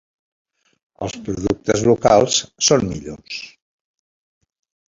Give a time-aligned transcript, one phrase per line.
[1.07, 2.39] Els productes locals
[2.71, 3.39] són millors.